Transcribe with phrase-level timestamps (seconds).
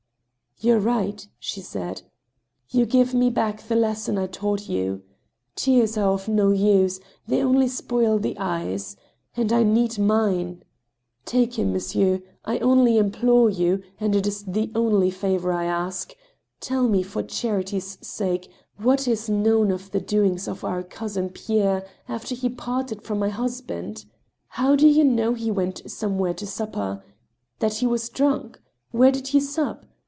[0.61, 2.03] *• You are right," she said,"
[2.69, 5.01] you give me back the lesson I taught you.
[5.55, 8.95] Tears are of no use— ^they only spoil the eyes;
[9.35, 10.61] and I need mine.
[11.25, 16.13] Take him, monsieur; only I implore you, and it is the only favor I ask,
[16.59, 18.47] tell me, for charity's sake,
[18.77, 23.29] what is known of the doings of our Cousin Pierre after he parted from my
[23.29, 24.05] husband.
[24.49, 27.03] How do you know he went somewhere to supper?—
[27.61, 28.61] that he was drunk?
[28.91, 29.87] Where did he sup